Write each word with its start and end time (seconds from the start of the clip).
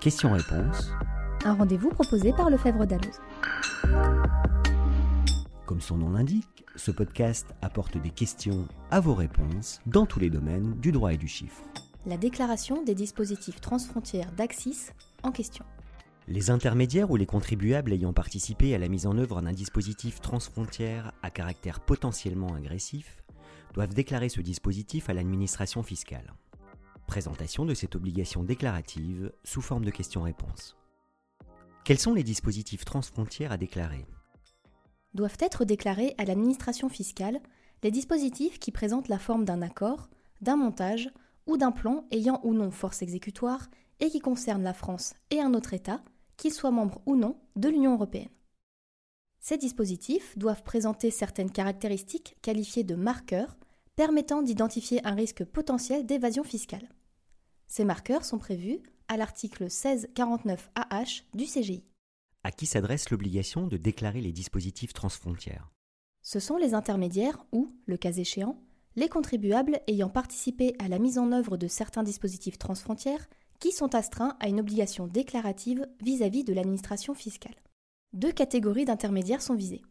Questions-réponses. 0.00 0.92
Un 1.44 1.54
rendez-vous 1.54 1.88
proposé 1.88 2.32
par 2.32 2.50
Lefebvre 2.50 2.86
Dalloz. 2.86 3.20
Comme 5.66 5.80
son 5.80 5.96
nom 5.96 6.10
l'indique, 6.10 6.64
ce 6.76 6.92
podcast 6.92 7.48
apporte 7.62 8.00
des 8.00 8.10
questions 8.10 8.68
à 8.92 9.00
vos 9.00 9.14
réponses 9.14 9.80
dans 9.86 10.06
tous 10.06 10.20
les 10.20 10.30
domaines 10.30 10.74
du 10.74 10.92
droit 10.92 11.12
et 11.12 11.16
du 11.16 11.26
chiffre. 11.26 11.64
La 12.06 12.16
déclaration 12.16 12.84
des 12.84 12.94
dispositifs 12.94 13.60
transfrontières 13.60 14.30
d'Axis 14.30 14.92
en 15.24 15.32
question. 15.32 15.64
Les 16.28 16.50
intermédiaires 16.50 17.10
ou 17.10 17.16
les 17.16 17.26
contribuables 17.26 17.92
ayant 17.92 18.12
participé 18.12 18.76
à 18.76 18.78
la 18.78 18.86
mise 18.86 19.06
en 19.06 19.18
œuvre 19.18 19.42
d'un 19.42 19.52
dispositif 19.52 20.20
transfrontière 20.20 21.12
à 21.24 21.30
caractère 21.30 21.80
potentiellement 21.80 22.54
agressif 22.54 23.24
doivent 23.74 23.94
déclarer 23.94 24.28
ce 24.28 24.42
dispositif 24.42 25.10
à 25.10 25.14
l'administration 25.14 25.82
fiscale. 25.82 26.34
Présentation 27.08 27.64
de 27.64 27.72
cette 27.72 27.96
obligation 27.96 28.44
déclarative 28.44 29.32
sous 29.42 29.62
forme 29.62 29.86
de 29.86 29.90
questions-réponses. 29.90 30.76
Quels 31.82 31.98
sont 31.98 32.12
les 32.12 32.22
dispositifs 32.22 32.84
transfrontières 32.84 33.50
à 33.50 33.56
déclarer? 33.56 34.04
Doivent 35.14 35.38
être 35.40 35.64
déclarés 35.64 36.14
à 36.18 36.26
l'administration 36.26 36.90
fiscale 36.90 37.40
les 37.82 37.90
dispositifs 37.90 38.58
qui 38.58 38.72
présentent 38.72 39.08
la 39.08 39.18
forme 39.18 39.46
d'un 39.46 39.62
accord, 39.62 40.10
d'un 40.42 40.56
montage 40.56 41.08
ou 41.46 41.56
d'un 41.56 41.72
plan 41.72 42.04
ayant 42.10 42.40
ou 42.44 42.52
non 42.52 42.70
force 42.70 43.00
exécutoire 43.00 43.68
et 44.00 44.10
qui 44.10 44.20
concernent 44.20 44.62
la 44.62 44.74
France 44.74 45.14
et 45.30 45.40
un 45.40 45.54
autre 45.54 45.72
État, 45.72 46.02
qu'ils 46.36 46.52
soient 46.52 46.70
membres 46.70 47.00
ou 47.06 47.16
non 47.16 47.38
de 47.56 47.70
l'Union 47.70 47.94
européenne. 47.94 48.28
Ces 49.40 49.56
dispositifs 49.56 50.36
doivent 50.36 50.62
présenter 50.62 51.10
certaines 51.10 51.50
caractéristiques 51.50 52.36
qualifiées 52.42 52.84
de 52.84 52.96
marqueurs 52.96 53.56
permettant 53.96 54.42
d'identifier 54.42 55.04
un 55.06 55.14
risque 55.14 55.44
potentiel 55.44 56.04
d'évasion 56.04 56.44
fiscale. 56.44 56.86
Ces 57.68 57.84
marqueurs 57.84 58.24
sont 58.24 58.38
prévus 58.38 58.80
à 59.08 59.18
l'article 59.18 59.64
1649 59.64 60.70
AH 60.74 61.22
du 61.34 61.44
CGI. 61.44 61.84
À 62.42 62.50
qui 62.50 62.64
s'adresse 62.64 63.10
l'obligation 63.10 63.66
de 63.66 63.76
déclarer 63.76 64.22
les 64.22 64.32
dispositifs 64.32 64.94
transfrontières? 64.94 65.70
Ce 66.22 66.40
sont 66.40 66.56
les 66.56 66.72
intermédiaires 66.72 67.44
ou, 67.52 67.68
le 67.86 67.98
cas 67.98 68.12
échéant, 68.12 68.58
les 68.96 69.08
contribuables 69.08 69.80
ayant 69.86 70.08
participé 70.08 70.74
à 70.78 70.88
la 70.88 70.98
mise 70.98 71.18
en 71.18 71.30
œuvre 71.30 71.56
de 71.56 71.68
certains 71.68 72.02
dispositifs 72.02 72.58
transfrontières 72.58 73.28
qui 73.60 73.70
sont 73.70 73.94
astreints 73.94 74.36
à 74.40 74.48
une 74.48 74.60
obligation 74.60 75.06
déclarative 75.06 75.86
vis-à-vis 76.00 76.44
de 76.44 76.54
l'administration 76.54 77.14
fiscale. 77.14 77.54
Deux 78.14 78.32
catégories 78.32 78.86
d'intermédiaires 78.86 79.42
sont 79.42 79.54
visées. 79.54 79.82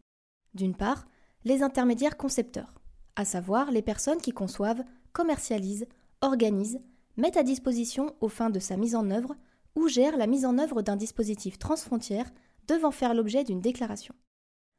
D'une 0.54 0.74
part, 0.74 1.06
les 1.44 1.62
intermédiaires 1.62 2.16
concepteurs, 2.16 2.74
à 3.14 3.24
savoir 3.24 3.70
les 3.70 3.82
personnes 3.82 4.20
qui 4.20 4.32
conçoivent, 4.32 4.84
commercialisent, 5.12 5.86
organisent, 6.20 6.80
mettent 7.18 7.36
à 7.36 7.42
disposition 7.42 8.14
aux 8.20 8.28
fins 8.28 8.48
de 8.48 8.60
sa 8.60 8.78
mise 8.78 8.94
en 8.94 9.10
œuvre 9.10 9.34
ou 9.74 9.88
gèrent 9.88 10.16
la 10.16 10.26
mise 10.26 10.46
en 10.46 10.56
œuvre 10.56 10.80
d'un 10.80 10.96
dispositif 10.96 11.58
transfrontière 11.58 12.30
devant 12.66 12.90
faire 12.90 13.12
l'objet 13.12 13.44
d'une 13.44 13.60
déclaration. 13.60 14.14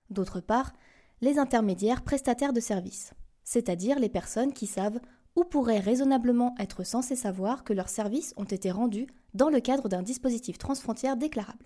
D'autre 0.09 0.39
part, 0.39 0.73
les 1.21 1.37
intermédiaires 1.37 2.03
prestataires 2.03 2.53
de 2.53 2.59
services, 2.59 3.13
c'est-à-dire 3.43 3.99
les 3.99 4.09
personnes 4.09 4.53
qui 4.53 4.67
savent 4.67 4.99
ou 5.35 5.43
pourraient 5.43 5.79
raisonnablement 5.79 6.55
être 6.59 6.83
censées 6.83 7.15
savoir 7.15 7.63
que 7.63 7.73
leurs 7.73 7.89
services 7.89 8.33
ont 8.37 8.45
été 8.45 8.71
rendus 8.71 9.07
dans 9.33 9.49
le 9.49 9.59
cadre 9.59 9.89
d'un 9.89 10.01
dispositif 10.01 10.57
transfrontière 10.57 11.17
déclarable. 11.17 11.65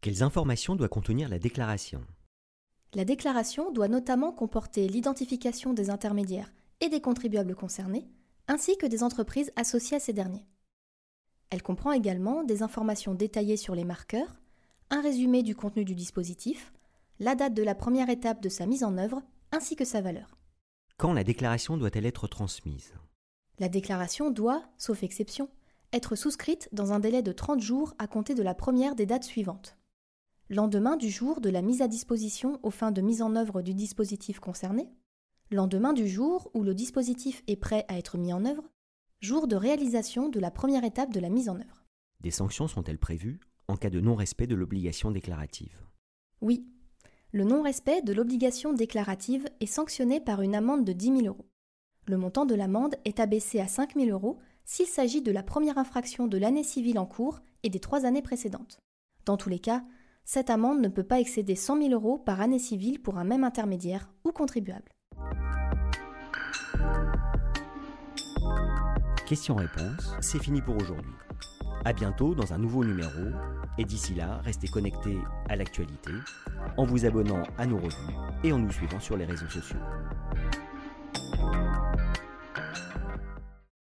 Quelles 0.00 0.22
informations 0.22 0.76
doit 0.76 0.88
contenir 0.88 1.28
la 1.28 1.38
déclaration? 1.38 2.02
La 2.94 3.04
déclaration 3.04 3.70
doit 3.70 3.88
notamment 3.88 4.32
comporter 4.32 4.88
l'identification 4.88 5.74
des 5.74 5.90
intermédiaires 5.90 6.52
et 6.80 6.88
des 6.88 7.00
contribuables 7.00 7.54
concernés, 7.54 8.08
ainsi 8.48 8.76
que 8.76 8.86
des 8.86 9.02
entreprises 9.02 9.52
associées 9.56 9.96
à 9.96 10.00
ces 10.00 10.12
derniers. 10.12 10.46
Elle 11.50 11.62
comprend 11.62 11.92
également 11.92 12.42
des 12.42 12.62
informations 12.62 13.14
détaillées 13.14 13.56
sur 13.56 13.74
les 13.74 13.84
marqueurs, 13.84 14.40
un 14.90 15.00
résumé 15.00 15.42
du 15.42 15.54
contenu 15.54 15.84
du 15.84 15.94
dispositif, 15.94 16.72
la 17.18 17.34
date 17.34 17.54
de 17.54 17.62
la 17.62 17.74
première 17.74 18.10
étape 18.10 18.42
de 18.42 18.48
sa 18.48 18.66
mise 18.66 18.84
en 18.84 18.98
œuvre, 18.98 19.22
ainsi 19.52 19.76
que 19.76 19.84
sa 19.84 20.00
valeur. 20.00 20.36
Quand 20.98 21.12
la 21.12 21.24
déclaration 21.24 21.76
doit-elle 21.76 22.06
être 22.06 22.26
transmise? 22.26 22.94
La 23.58 23.68
déclaration 23.68 24.30
doit, 24.30 24.64
sauf 24.76 25.02
exception, 25.02 25.48
être 25.92 26.16
souscrite 26.16 26.68
dans 26.72 26.92
un 26.92 27.00
délai 27.00 27.22
de 27.22 27.32
30 27.32 27.60
jours 27.60 27.94
à 27.98 28.06
compter 28.06 28.34
de 28.34 28.42
la 28.42 28.54
première 28.54 28.94
des 28.94 29.06
dates 29.06 29.24
suivantes. 29.24 29.76
Lendemain 30.48 30.96
du 30.96 31.10
jour 31.10 31.40
de 31.40 31.50
la 31.50 31.62
mise 31.62 31.82
à 31.82 31.88
disposition 31.88 32.60
aux 32.62 32.70
fins 32.70 32.92
de 32.92 33.00
mise 33.00 33.22
en 33.22 33.34
œuvre 33.34 33.62
du 33.62 33.74
dispositif 33.74 34.40
concerné, 34.40 34.90
lendemain 35.50 35.92
du 35.92 36.08
jour 36.08 36.50
où 36.54 36.62
le 36.62 36.74
dispositif 36.74 37.42
est 37.46 37.56
prêt 37.56 37.84
à 37.88 37.98
être 37.98 38.18
mis 38.18 38.32
en 38.32 38.44
œuvre, 38.44 38.64
jour 39.20 39.46
de 39.46 39.56
réalisation 39.56 40.28
de 40.28 40.40
la 40.40 40.50
première 40.50 40.84
étape 40.84 41.12
de 41.12 41.20
la 41.20 41.28
mise 41.28 41.48
en 41.48 41.56
œuvre. 41.56 41.84
Des 42.20 42.30
sanctions 42.30 42.68
sont-elles 42.68 42.98
prévues 42.98 43.40
en 43.68 43.76
cas 43.76 43.90
de 43.90 44.00
non-respect 44.00 44.46
de 44.46 44.54
l'obligation 44.54 45.10
déclarative? 45.10 45.84
Oui, 46.40 46.66
le 47.32 47.44
non-respect 47.44 48.02
de 48.02 48.12
l'obligation 48.12 48.72
déclarative 48.72 49.48
est 49.60 49.66
sanctionné 49.66 50.20
par 50.20 50.42
une 50.42 50.54
amende 50.54 50.84
de 50.84 50.92
10 50.92 51.06
000 51.18 51.26
euros. 51.26 51.48
Le 52.06 52.16
montant 52.16 52.46
de 52.46 52.54
l'amende 52.54 52.94
est 53.04 53.20
abaissé 53.20 53.60
à 53.60 53.66
5 53.66 53.94
000 53.94 54.10
euros 54.10 54.38
s'il 54.64 54.86
s'agit 54.86 55.22
de 55.22 55.32
la 55.32 55.42
première 55.42 55.78
infraction 55.78 56.28
de 56.28 56.38
l'année 56.38 56.62
civile 56.62 56.98
en 56.98 57.06
cours 57.06 57.40
et 57.62 57.68
des 57.68 57.80
trois 57.80 58.04
années 58.04 58.22
précédentes. 58.22 58.78
Dans 59.24 59.36
tous 59.36 59.48
les 59.48 59.58
cas, 59.58 59.84
cette 60.24 60.50
amende 60.50 60.80
ne 60.80 60.88
peut 60.88 61.04
pas 61.04 61.20
excéder 61.20 61.54
100 61.54 61.82
000 61.82 61.90
euros 61.90 62.18
par 62.18 62.40
année 62.40 62.58
civile 62.58 63.00
pour 63.00 63.18
un 63.18 63.24
même 63.24 63.44
intermédiaire 63.44 64.12
ou 64.24 64.32
contribuable. 64.32 64.95
Questions-réponses, 69.26 70.14
c'est 70.20 70.40
fini 70.40 70.62
pour 70.62 70.76
aujourd'hui. 70.76 71.10
À 71.84 71.92
bientôt 71.92 72.36
dans 72.36 72.52
un 72.52 72.58
nouveau 72.58 72.84
numéro 72.84 73.32
et 73.76 73.84
d'ici 73.84 74.14
là, 74.14 74.40
restez 74.44 74.68
connectés 74.68 75.18
à 75.48 75.56
l'actualité 75.56 76.12
en 76.76 76.84
vous 76.84 77.06
abonnant 77.06 77.42
à 77.58 77.66
nos 77.66 77.76
revues 77.76 78.14
et 78.44 78.52
en 78.52 78.58
nous 78.58 78.70
suivant 78.70 79.00
sur 79.00 79.16
les 79.16 79.24
réseaux 79.24 79.48
sociaux. 79.48 79.80